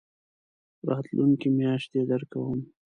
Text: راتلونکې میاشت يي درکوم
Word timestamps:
راتلونکې 0.89 1.47
میاشت 1.57 1.91
يي 1.97 2.03
درکوم 2.09 2.59